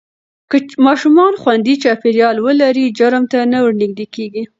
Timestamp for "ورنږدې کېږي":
3.63-4.43